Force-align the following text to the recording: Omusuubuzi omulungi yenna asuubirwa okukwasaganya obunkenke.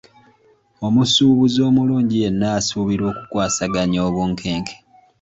Omusuubuzi 0.87 1.59
omulungi 1.69 2.15
yenna 2.23 2.47
asuubirwa 2.57 3.07
okukwasaganya 3.13 3.99
obunkenke. 4.07 4.75